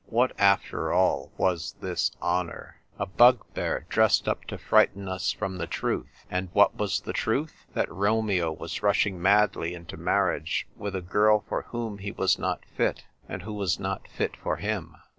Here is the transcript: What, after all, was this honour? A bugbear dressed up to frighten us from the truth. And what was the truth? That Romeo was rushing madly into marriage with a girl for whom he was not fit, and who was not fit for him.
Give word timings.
What, 0.07 0.31
after 0.39 0.91
all, 0.91 1.31
was 1.37 1.75
this 1.79 2.09
honour? 2.23 2.77
A 2.97 3.05
bugbear 3.05 3.85
dressed 3.87 4.27
up 4.27 4.45
to 4.45 4.57
frighten 4.57 5.07
us 5.07 5.31
from 5.31 5.59
the 5.59 5.67
truth. 5.67 6.25
And 6.27 6.49
what 6.53 6.73
was 6.75 7.01
the 7.01 7.13
truth? 7.13 7.67
That 7.75 7.93
Romeo 7.93 8.51
was 8.51 8.81
rushing 8.81 9.21
madly 9.21 9.75
into 9.75 9.97
marriage 9.97 10.65
with 10.75 10.95
a 10.95 11.01
girl 11.03 11.45
for 11.47 11.67
whom 11.69 11.99
he 11.99 12.11
was 12.11 12.39
not 12.39 12.65
fit, 12.75 13.03
and 13.29 13.43
who 13.43 13.53
was 13.53 13.79
not 13.79 14.07
fit 14.07 14.35
for 14.35 14.55
him. 14.55 14.95